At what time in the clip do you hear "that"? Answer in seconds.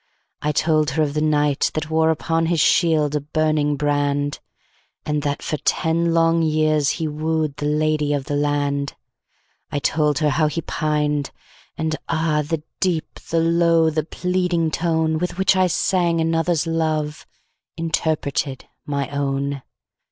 1.75-1.83, 5.21-5.43